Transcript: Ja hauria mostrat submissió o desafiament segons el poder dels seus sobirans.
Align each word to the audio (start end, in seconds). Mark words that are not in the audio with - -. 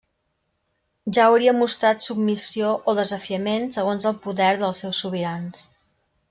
Ja 1.17 1.25
hauria 1.33 1.53
mostrat 1.57 2.01
submissió 2.05 2.71
o 2.89 2.95
desafiament 3.01 3.69
segons 3.77 4.09
el 4.13 4.17
poder 4.25 4.49
dels 4.65 4.83
seus 4.87 5.05
sobirans. 5.05 5.63